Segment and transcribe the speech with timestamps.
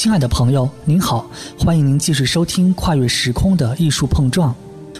[0.00, 4.50] 亲爱的朋友，您好，欢迎您继续收听《跨越时空的艺术碰撞》，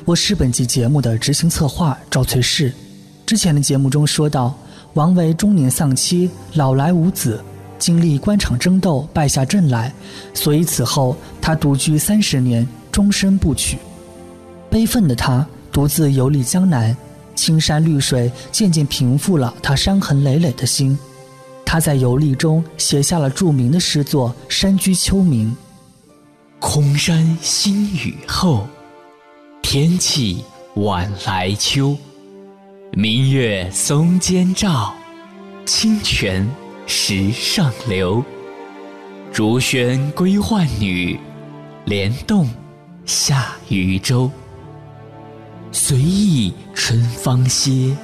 [0.04, 2.70] 我是本期节目的执行策划赵翠氏。
[3.24, 4.54] 之前的节目中说到，
[4.92, 7.42] 王维中年丧妻，老来无子，
[7.78, 9.90] 经历官场争斗，败下阵来，
[10.34, 13.78] 所以此后他独居三十年，终身不娶。
[14.68, 16.94] 悲愤的他独自游历江南，
[17.34, 20.98] 青山绿水渐渐平复了他伤痕累累的心。
[21.72, 25.46] 他在游历中写下了著名的诗作《山居秋暝》
[26.58, 28.66] ：“空山新雨后，
[29.62, 30.44] 天气
[30.74, 31.96] 晚来秋。
[32.90, 34.92] 明月松间照，
[35.64, 36.44] 清泉
[36.88, 38.20] 石上流。
[39.32, 41.20] 竹喧归浣女，
[41.84, 42.50] 莲动
[43.06, 44.28] 下渔舟。
[45.70, 47.96] 随意春芳歇，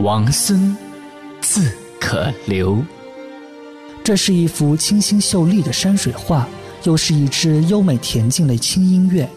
[0.00, 0.76] 王孙
[1.40, 1.72] 自。”
[2.08, 2.82] 可留。
[4.02, 6.48] 这是一幅清新秀丽的山水画，
[6.84, 9.28] 又是一支优美恬静的轻音乐，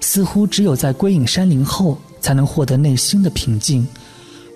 [0.00, 3.84] 似乎只有在归隐山林后，才能获得内心的平静。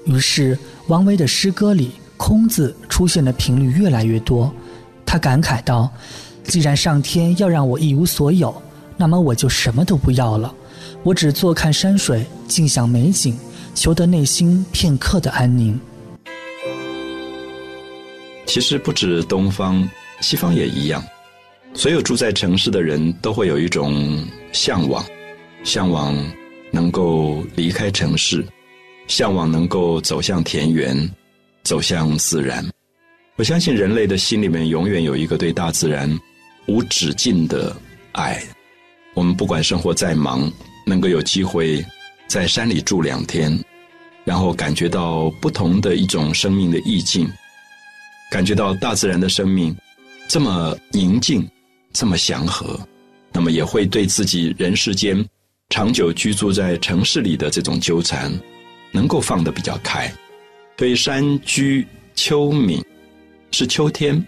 [0.05, 4.55] 于是，王维的诗歌里“空”字出现的频率越来越多。
[5.05, 5.91] 他感慨道
[6.47, 8.55] ：“既然上天要让我一无所有，
[8.97, 10.55] 那么我就什么都不要了，
[11.03, 13.37] 我只坐看山水，静享美景，
[13.75, 15.77] 求得内心片刻的安宁。”
[18.47, 19.87] 其实不止东方，
[20.21, 21.05] 西方也一样。
[21.75, 25.05] 所有住在城市的人都会有一种向往，
[25.63, 26.17] 向往
[26.71, 28.47] 能够离开城市，
[29.09, 30.97] 向往能够走向田园，
[31.65, 32.65] 走向自然。
[33.35, 36.09] 我相信人类的心里面永远有一个对大自然
[36.67, 37.77] 无止境的
[38.13, 38.43] 爱。
[39.13, 40.51] 我们不管生活再忙，
[40.87, 41.85] 能够有机会
[42.27, 43.59] 在山里住两天，
[44.25, 47.31] 然后感觉到不同的一种生命的意境。
[48.31, 49.75] 感觉到大自然的生命
[50.29, 51.49] 这么宁静，
[51.93, 52.79] 这么祥和，
[53.33, 55.25] 那么也会对自己人世间
[55.71, 58.33] 长久居住在城市里的这种纠缠，
[58.93, 60.13] 能够放得比较开。
[60.79, 62.83] 所以山居秋暝
[63.53, 64.23] 是秋天，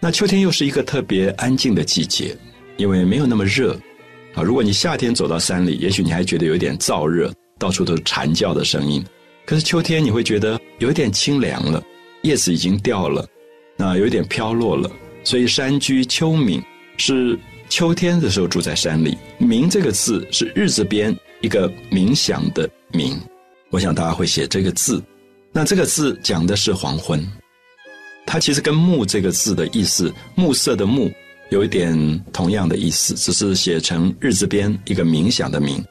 [0.00, 2.36] 那秋天又是一个特别安静的季节，
[2.76, 3.78] 因为没有那么热
[4.34, 4.42] 啊。
[4.42, 9.04] 如果你夏天走到山里，也许你还觉得有点燥热，到处都是蝉叫的声音。
[9.44, 11.82] 可是秋天你会觉得有一点清凉了。
[12.24, 13.26] 叶子已经掉了，
[13.76, 14.90] 那有点飘落了，
[15.22, 16.62] 所以山居秋暝
[16.96, 19.16] 是秋天的时候住在山里。
[19.38, 23.14] 暝这个字是日字边一个冥想的冥，
[23.70, 25.02] 我想大家会写这个字。
[25.52, 27.24] 那这个字讲的是黄昏，
[28.26, 31.12] 它其实跟暮这个字的意思，暮色的暮，
[31.50, 35.84] 有一点同样的意思，只是写成日字边一个冥想的冥。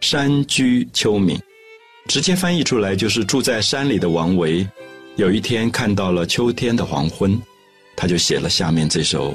[0.00, 1.38] 山居秋暝，
[2.08, 4.66] 直接翻译出来就是住在山里的王维。
[5.16, 7.38] 有一天看到了秋天的黄昏，
[7.96, 9.34] 他就写了下面这首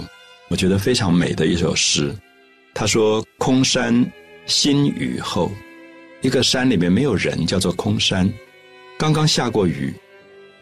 [0.50, 2.16] 我觉得非常美的一首诗。
[2.74, 4.06] 他说：“空山
[4.46, 5.52] 新雨后，
[6.22, 8.31] 一个山里面没有人，叫做空山。
[8.97, 9.94] 刚刚下过雨。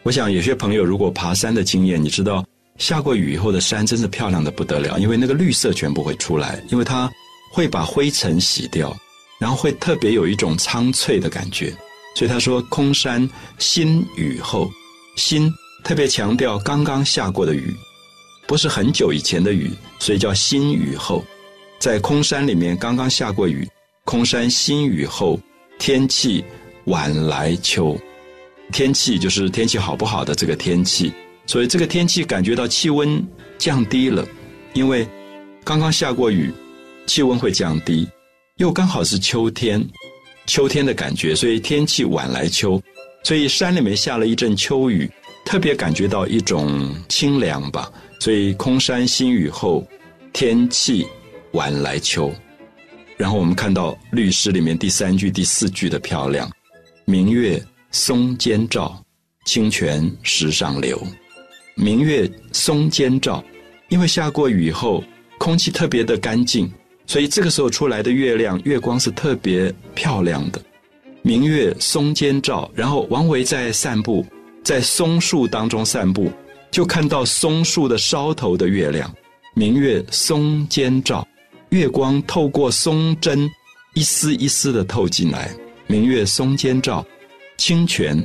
[0.02, 2.44] 我想有些朋友如果爬山的经验，你知道
[2.76, 7.10] 下过雨以后的山真是漂亮的不得了，因为那个绿色全部会出来，因为它
[7.50, 8.94] 会把灰尘洗掉，
[9.38, 11.74] 然后会特别有一种苍翠的感觉。
[12.14, 14.70] 所以他说：空山新雨后。”
[15.16, 15.52] 新
[15.82, 17.74] 特别强调刚刚下过的雨，
[18.46, 21.24] 不是很久以前的雨，所以叫新雨后。
[21.78, 23.68] 在空山里面刚刚下过雨，
[24.04, 25.38] 空山新雨后，
[25.78, 26.44] 天气
[26.84, 27.98] 晚来秋。
[28.72, 31.12] 天气就是天气好不好的这个天气，
[31.46, 33.22] 所以这个天气感觉到气温
[33.58, 34.26] 降低了，
[34.72, 35.06] 因为
[35.62, 36.50] 刚刚下过雨，
[37.06, 38.08] 气温会降低，
[38.56, 39.86] 又刚好是秋天，
[40.46, 42.80] 秋天的感觉，所以天气晚来秋。
[43.24, 45.10] 所以山里面下了一阵秋雨，
[45.44, 47.90] 特别感觉到一种清凉吧。
[48.20, 49.84] 所以空山新雨后，
[50.32, 51.06] 天气
[51.52, 52.32] 晚来秋。
[53.16, 56.50] 然后我们看到律诗里面第三句、第四句的漂亮：
[57.06, 59.02] 明月松间照，
[59.46, 61.00] 清泉石上流。
[61.76, 63.42] 明月松间照，
[63.88, 65.02] 因为下过雨后，
[65.38, 66.70] 空气特别的干净，
[67.06, 70.60] 所以这个时候出来的月亮、月光是特别漂亮的。
[71.26, 74.26] 明月松间照，然后王维在散步，
[74.62, 76.30] 在松树当中散步，
[76.70, 79.10] 就看到松树的梢头的月亮。
[79.54, 81.26] 明月松间照，
[81.70, 83.50] 月光透过松针，
[83.94, 85.50] 一丝一丝的透进来。
[85.86, 87.02] 明月松间照，
[87.56, 88.22] 清泉，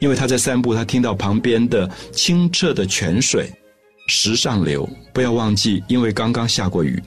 [0.00, 3.48] 因为他在散步，他听到旁边的清澈的泉水，
[4.08, 4.88] 石上流。
[5.14, 7.00] 不要忘记，因为刚刚下过雨，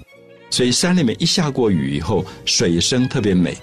[0.50, 3.58] 所以山里面一下过雨以后，水声特别美。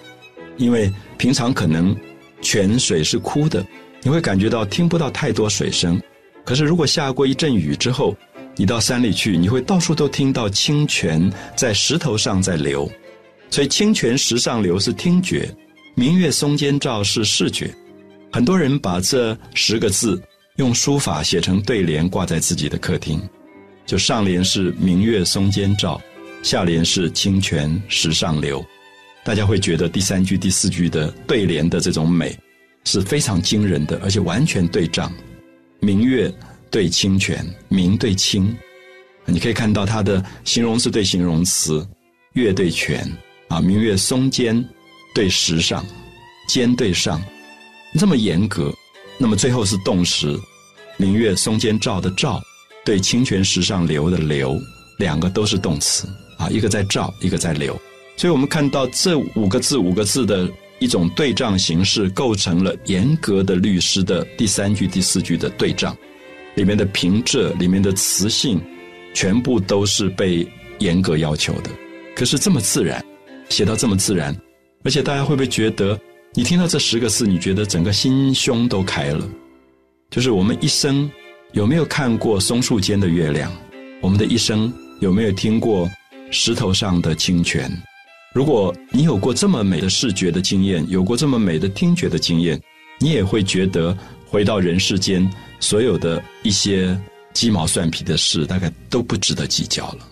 [0.60, 1.96] 因为平常可能
[2.42, 3.66] 泉水是枯的，
[4.02, 6.00] 你会感觉到听不到太多水声。
[6.44, 8.14] 可是如果下过一阵雨之后，
[8.56, 12.90] 你到山里去，你会到处都听到清泉在石头上在流，
[13.48, 15.48] 所以清泉石上流是听觉，
[15.94, 17.74] 明月松间照是视觉。
[18.30, 20.22] 很多人把这十个字
[20.56, 23.18] 用书法写成对联，挂在自己的客厅。
[23.86, 25.98] 就上联是明月松间照，
[26.42, 28.62] 下联是清泉石上流。
[29.24, 32.36] 大家会觉得第三句、第四句的对联的这种美
[32.84, 35.12] 是非常惊人的，而且完全对仗。
[35.80, 36.32] 明月
[36.70, 38.56] 对清泉，明对清，
[39.26, 41.86] 你可以看到它的形容词对形容词，
[42.32, 43.10] 月对泉
[43.48, 44.62] 啊，明月松间
[45.14, 45.84] 对石上，
[46.48, 47.22] 间对上，
[47.98, 48.72] 这么严格。
[49.18, 50.40] 那么最后是动词，
[50.96, 52.40] 明月松间照的照
[52.84, 54.58] 对清泉石上流的流，
[54.98, 56.08] 两个都是动词
[56.38, 57.78] 啊，一个在照，一个在流。
[58.20, 60.46] 所以我们看到这五个字五个字的
[60.78, 65.96] 一种对仗形式，构成了严格的律诗的第三句第四句的对仗，
[66.54, 68.60] 里面的平仄里面的词性，
[69.14, 70.46] 全部都是被
[70.80, 71.70] 严格要求的。
[72.14, 73.02] 可是这么自然，
[73.48, 74.36] 写到这么自然，
[74.84, 75.98] 而且大家会不会觉得，
[76.34, 79.26] 你听到这十个字，你觉得整个心胸都开了？
[80.10, 81.10] 就是我们一生
[81.52, 83.50] 有没有看过松树间的月亮？
[84.02, 84.70] 我们的一生
[85.00, 85.90] 有没有听过
[86.30, 87.72] 石头上的清泉？
[88.32, 92.60] 如果你有过这么美的视觉的经验，有过这么美的听觉的经验，
[93.00, 95.28] 你也会觉得回到人世间，
[95.58, 96.96] 所有的一些
[97.32, 100.06] 鸡毛蒜皮的事，大概都不值得计较了。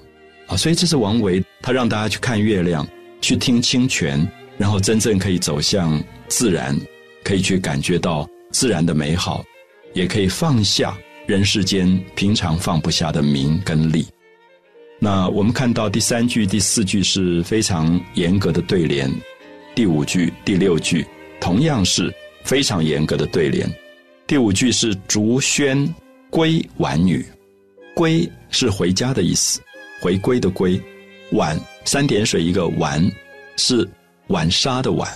[0.48, 2.84] 啊，所以这是王维他让大家去看月亮，
[3.20, 4.26] 去听清泉，
[4.56, 6.76] 然后真正可以走向自然，
[7.22, 9.44] 可以去感觉到自然的美好，
[9.94, 10.98] 也可以放下
[11.28, 14.08] 人世间平常放不下的名跟利。
[14.98, 19.08] 那我们看到第三句、第四句是非常严格的对联，
[19.74, 21.06] 第五句、第六句
[21.40, 22.12] 同样是
[22.42, 23.70] 非常严格的对联。
[24.26, 25.88] 第五句是“竹喧
[26.30, 27.24] 归晚女
[27.94, 29.60] ”，“归”是回家的意思，
[30.00, 30.76] 回归的“归
[31.32, 33.00] ”；“晚”三点水一个“晚”，
[33.56, 33.88] 是
[34.26, 35.08] 晚纱的“晚”。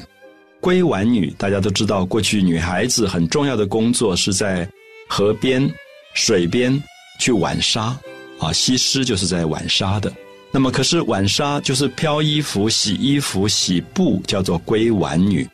[0.63, 4.67] 归晚女，大家都知道，过去女孩子很重要的工作是在
[5.09, 5.69] 河边、
[6.15, 6.81] 水边
[7.19, 7.99] 去晚纱。
[8.43, 10.13] 啊，西施就是在晚纱的。
[10.51, 15.49] 那么，可是晚纱就是漂衣服、洗衣服、洗布，叫做归浣女。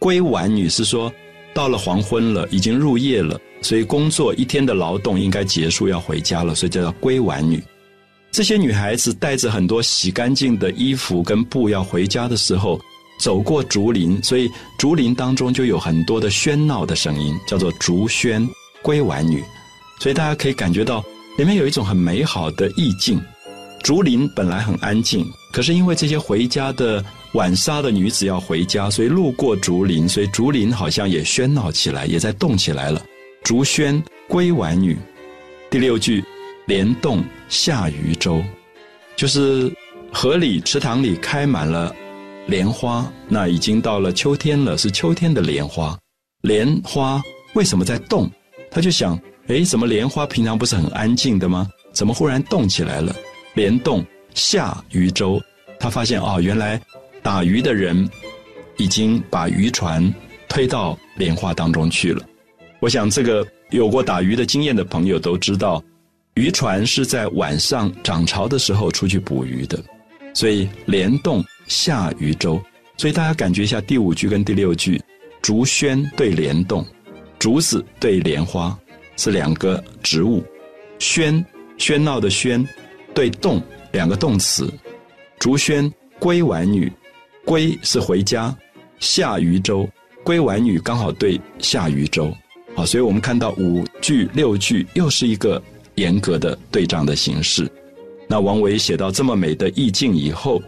[0.00, 1.10] 归浣女是说，
[1.54, 7.62] 到了黄昏了，已经入夜了，所以工作一天的劳动应该结束，要回家了，所以叫做归浣女。
[8.32, 12.80] 这些女孩子带着很多洗干净的衣服跟布要回家的时候，
[13.20, 18.44] 走过竹林，所以竹林当中就有很多的喧闹的声音，叫做竹喧
[18.82, 19.44] 归浣女。
[20.00, 21.04] 所以大家可以感觉到。
[21.42, 23.20] 里面有一种很美好的意境，
[23.82, 33.04] 竹林本来很安静，可是因为这些回家的晚纱的女子要回家，所以路过竹林，所以竹林好像也喧闹起来，也在动起来了。
[33.42, 34.96] 竹喧归晚女，
[35.68, 36.22] 第六句，
[36.66, 38.40] 莲动下渔舟，
[39.16, 39.68] 就是
[40.12, 41.92] 河里池塘里开满了
[42.46, 45.98] 莲花，那已经到了秋天了，是秋天的莲花。
[46.42, 47.20] 莲花
[47.54, 48.30] 为什么在动？
[48.70, 49.18] 他就想。
[49.48, 51.68] 哎，怎么莲花平常不是很安静的吗？
[51.92, 53.14] 怎么忽然动起来了？
[53.54, 54.04] 莲动
[54.34, 55.40] 下渔舟，
[55.78, 56.80] 他发现哦，原来
[57.22, 58.08] 打鱼的人
[58.78, 60.12] 已经把渔船
[60.48, 62.24] 推到莲花当中去了。
[62.80, 65.82] 我想这个有过打鱼的经验的朋友都知道，
[66.34, 69.78] 渔船是在晚上涨潮的时候出去捕鱼的，
[70.34, 72.62] 所以莲动下渔舟。
[72.96, 75.02] 所以大家感觉一下第五句跟第六句，
[75.42, 76.86] 竹喧对莲动，
[77.38, 78.78] 竹子对莲花。
[79.16, 80.42] 是两个植物，
[80.98, 81.44] 喧
[81.78, 82.66] 喧闹的喧，
[83.14, 84.72] 对动两个动词，
[85.38, 86.90] 竹喧归晚女，
[87.44, 88.56] 归是回家，
[89.00, 89.88] 下渔舟，
[90.24, 92.32] 归晚女刚好对下渔舟，
[92.74, 95.62] 好，所以我们看到五句六句又是一个
[95.96, 97.70] 严格的对仗的形式。
[98.28, 100.62] 那王维写到这么美的意境以后，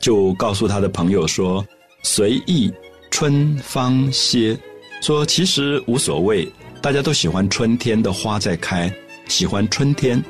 [0.00, 1.66] 就告诉他的朋友说
[2.02, 2.72] ：“随意
[3.10, 4.58] 春芳歇，
[5.02, 6.48] 说其实无所谓。”
[6.82, 8.90] 大家都喜欢春天的花在开，
[9.28, 10.22] 喜欢春天，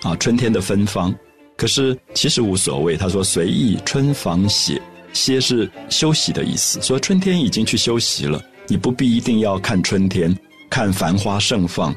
[0.00, 1.14] 啊，春天的芬芳。
[1.58, 2.96] 可是其实无所谓。
[2.96, 4.80] 他说：“随意春芳歇，
[5.12, 6.80] 歇是休息的意思。
[6.80, 10.34] 说春天已经去休息了，你不必一定要看春天，
[10.70, 11.94] 看繁花盛放。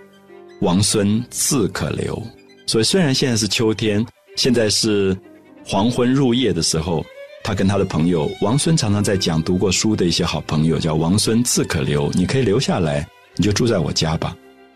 [0.60, 2.22] 王孙自可留。
[2.68, 4.06] 所以虽然现在是秋天，
[4.36, 5.18] 现在是
[5.66, 7.06] 黄昏入夜的时候，
[7.42, 14.36] 他跟他的朋友王孙常常在讲读过书的一些好朋友，叫王孙自可留，你可以留下来。”你就住在我家吧，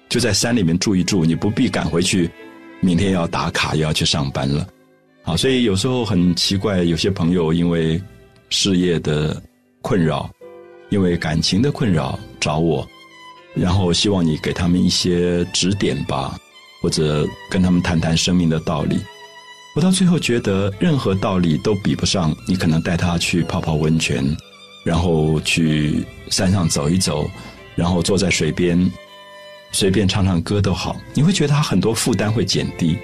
[0.10, 2.30] 就在山里面住一住，你不必赶回去，
[2.80, 4.68] 明天要打卡又要去上班了，
[5.24, 8.02] 好，所以有时候很奇怪，有些朋友因为
[8.50, 9.42] 事业的
[9.82, 10.30] 困扰，
[10.90, 12.88] 因为感情的困扰找我，
[13.54, 16.38] 然后希望你给他们一些指点吧。
[16.80, 19.00] 或者跟他们谈谈生命的道理。
[19.76, 24.24] 我到最后觉得，任何道理都比不上你可能带他去泡泡温泉，
[24.86, 27.28] 然后去山上走一走，
[27.78, 28.92] 然后坐在水边，
[29.72, 30.98] 随便唱唱歌都好。
[31.14, 32.98] 你会觉得他很多负担会减低。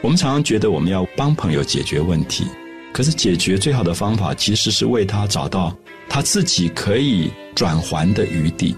[0.00, 2.44] 我们常常觉得我们要帮朋友解决问题，
[2.92, 5.72] 可是解决最好的方法其实是为他找到
[6.08, 8.74] 他自己可以转还的余地，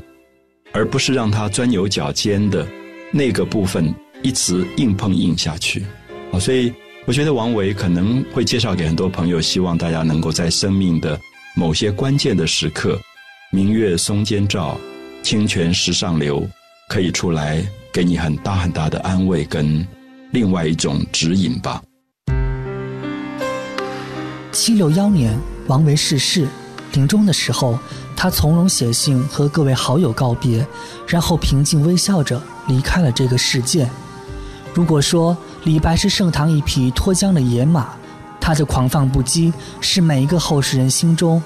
[0.73, 2.69] 而不是让他钻牛角尖的
[3.11, 5.87] 那个部分一直硬碰硬下去。
[6.31, 6.71] 啊，所以。
[7.09, 11.17] 我觉得王维可能会介绍给很多朋友，希望大家能够在生命的
[11.55, 13.01] 某些关键的时刻，
[13.53, 14.77] 明月松间照，
[15.27, 16.47] 清泉石上流，
[16.89, 17.61] 可以出来
[17.93, 19.85] 给你很大很大的安慰跟
[20.31, 21.83] 另外一种指引吧。
[24.53, 26.47] 七六幺年，王维逝世，
[26.93, 27.77] 临终的时候，
[28.15, 30.65] 他从容写信和各位好友告别，
[31.09, 33.91] 然后平静微笑着离开了这个世界。
[34.73, 37.89] 如果说，李白是盛唐一匹脱缰的野马，
[38.41, 41.43] 他的狂放不羁是每一个后世人心中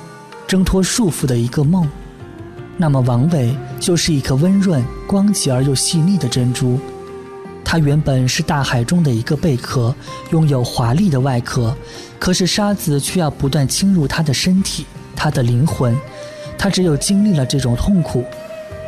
[0.46, 1.88] 挣脱束缚的一个梦。
[2.80, 6.80] 那么王维就是一颗温润、光洁而又细腻的珍珠。
[7.62, 9.94] 它原本是大海中的一个贝壳，
[10.30, 11.76] 拥有华丽的外壳，
[12.18, 15.94] 可是沙子却要不断侵入它的身体、它的灵魂。
[16.56, 18.24] 它只有经历了这种痛苦，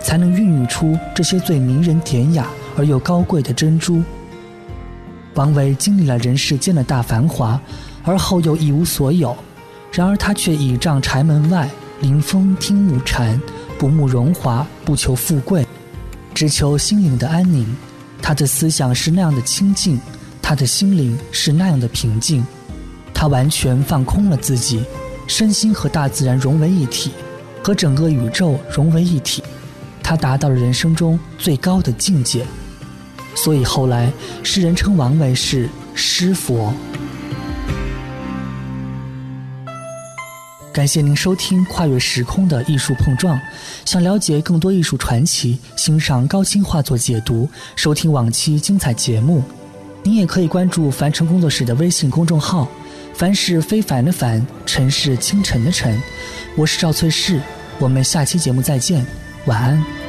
[0.03, 4.03] 才能孕育出这些最迷人、典雅而又高贵的珍珠。
[5.35, 7.61] 王维经历了人世间的大繁华，
[8.05, 9.37] 而后又一无所有。
[9.93, 11.69] 然而他却倚仗柴门外，
[12.01, 13.39] 临风听暮蝉，
[13.83, 15.67] 不慕荣华，不求富贵，
[16.33, 17.67] 只求心灵的安宁。
[18.23, 20.01] 他的思想是那样的清净，
[20.41, 22.47] 他的心灵是那样的平静。
[23.13, 24.85] 他完全放空了自己，
[25.27, 27.11] 身心和大自然融为一体，
[27.61, 29.43] 和整个宇宙融为一体。
[30.01, 32.47] 他达到了人生中最高的境界。
[33.35, 34.13] 所以后来，
[34.45, 36.73] 世人称王维是诗佛。
[40.73, 43.37] 感谢您收听《跨越时空的艺术碰撞》。
[43.85, 49.45] 想了解更多艺术传奇，欣赏高清画作解读，收听往期精彩节目，
[50.03, 52.67] 您也可以关注凡尘工作室的微信公众号。
[53.13, 56.01] 凡是非凡的凡，尘是清晨的晨。
[56.57, 57.39] 我是赵翠氏，
[57.79, 59.05] 我们下期节目再见，
[59.45, 60.02] 晚安。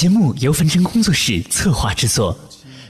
[0.00, 2.34] 节目由樊真工作室策划制作，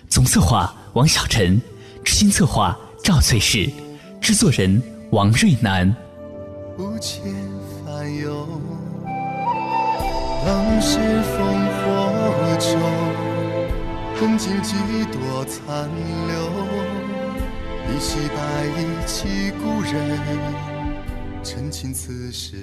[0.08, 1.60] 总策划王小晨，
[2.04, 3.68] 执行策划赵翠氏，
[4.20, 5.92] 制作人王瑞南。
[6.76, 7.20] 不切
[7.84, 8.46] 烦忧，
[10.46, 11.34] 当时烽
[11.74, 12.80] 火中，
[14.14, 14.76] 痕迹几
[15.06, 15.88] 多残
[16.28, 16.32] 留，
[17.88, 20.16] 依稀白衣起故人，
[21.42, 22.56] 陈情此事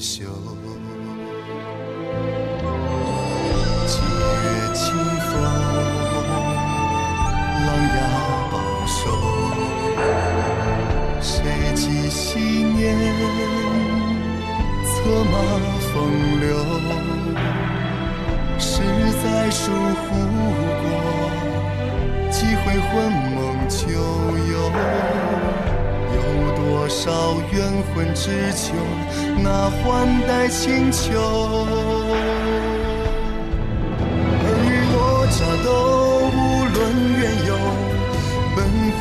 [0.00, 0.24] 休。
[4.72, 5.42] 清风，
[7.66, 7.96] 琅琊
[8.50, 8.54] 榜
[8.86, 9.00] 首，
[11.20, 11.32] 谁
[11.74, 12.78] 记昔年？
[14.84, 15.34] 策马
[15.92, 15.94] 风
[16.40, 16.48] 流，
[18.58, 18.82] 十
[19.22, 20.06] 载疏忽
[20.82, 20.84] 过，
[22.30, 23.88] 几回魂梦旧
[24.50, 24.52] 游，
[26.14, 26.18] 有
[26.56, 27.00] 多少
[27.52, 27.58] 冤
[27.94, 28.74] 魂只求
[29.42, 31.08] 那换代清秋？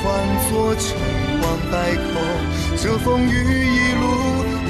[0.01, 0.07] 换
[0.49, 0.97] 作成
[1.41, 2.09] 王败寇。
[2.77, 3.33] 这风雨
[3.67, 4.03] 一路，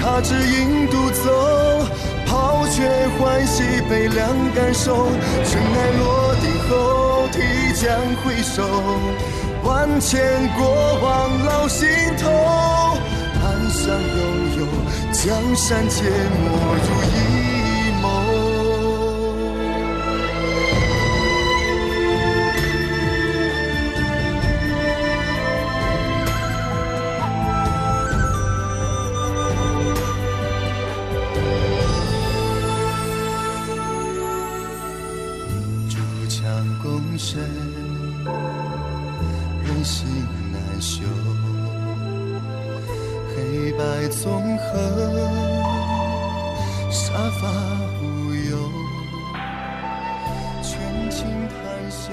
[0.01, 1.85] 他只引独走，
[2.25, 5.07] 抛却欢喜悲凉感受。
[5.45, 7.37] 尘埃落定后，提
[7.73, 7.89] 将
[8.23, 8.63] 回首，
[9.63, 10.19] 万千
[10.57, 10.65] 过
[11.01, 12.29] 往老心头。
[13.41, 14.67] 暗香悠悠，
[15.11, 16.49] 江山皆没
[16.85, 17.38] 如一。
[37.37, 37.45] 人
[39.83, 40.07] 心
[40.51, 41.03] 难修，
[43.35, 44.73] 黑白纵横，
[46.89, 47.47] 杀伐
[48.01, 48.57] 无忧，
[50.63, 52.09] 权倾谈笑。